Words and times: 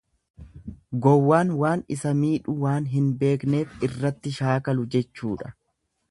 Gowwaan 1.05 1.49
waan 1.63 1.83
isa 1.95 2.13
midhu 2.21 2.55
waan 2.63 2.87
hin 2.93 3.11
beekneef 3.19 3.75
irratti 3.89 4.33
shaakalu 4.39 4.87
jechuudha. 4.97 5.53